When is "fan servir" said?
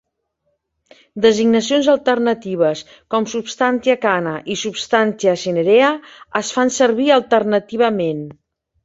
6.57-7.07